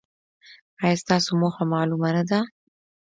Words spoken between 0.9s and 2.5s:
ستاسو موخه معلومه نه ده؟